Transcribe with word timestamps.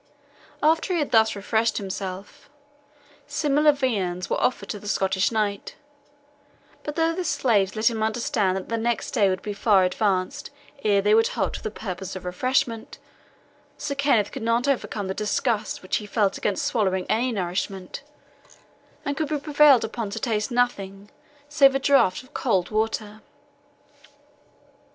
After 0.63 0.93
he 0.95 0.99
had 0.99 1.11
thus 1.11 1.35
refreshed 1.35 1.77
himself, 1.77 2.49
similar 3.27 3.71
viands 3.71 4.31
were 4.31 4.41
offered 4.41 4.69
to 4.69 4.79
the 4.79 4.87
Scottish 4.87 5.31
knight; 5.31 5.75
but 6.81 6.95
though 6.95 7.13
the 7.13 7.23
slaves 7.23 7.75
let 7.75 7.87
him 7.87 8.01
understand 8.01 8.57
that 8.57 8.67
the 8.69 8.79
next 8.79 9.11
day 9.11 9.29
would 9.29 9.43
be 9.43 9.53
far 9.53 9.83
advanced 9.83 10.49
ere 10.83 11.03
they 11.03 11.13
would 11.13 11.27
halt 11.27 11.57
for 11.57 11.61
the 11.61 11.69
purpose 11.69 12.15
of 12.15 12.25
refreshment, 12.25 12.97
Sir 13.77 13.93
Kenneth 13.93 14.31
could 14.31 14.41
not 14.41 14.67
overcome 14.67 15.07
the 15.07 15.13
disgust 15.13 15.83
which 15.83 15.97
he 15.97 16.07
felt 16.07 16.35
against 16.35 16.65
swallowing 16.65 17.05
any 17.07 17.31
nourishment, 17.31 18.01
and 19.05 19.15
could 19.15 19.29
be 19.29 19.37
prevailed 19.37 19.83
upon 19.85 20.09
to 20.09 20.19
taste 20.19 20.49
nothing, 20.49 21.11
saving 21.47 21.75
a 21.75 21.79
draught 21.79 22.23
of 22.23 22.33
cold 22.33 22.71
water. 22.71 23.21